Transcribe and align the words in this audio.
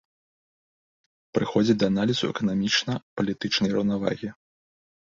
Прыходзяць 1.39 1.77
да 1.83 1.91
аналізу 1.93 2.25
эканамічна-палітычнай 2.33 3.69
раўнавагі. 3.79 4.29